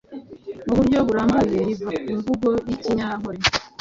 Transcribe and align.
Mu 0.67 0.73
buryo 0.77 0.97
burambuye, 1.07 1.57
riva 1.67 1.91
ku 2.03 2.09
mvugo 2.17 2.49
y’Ikinyankore“ 2.67 3.39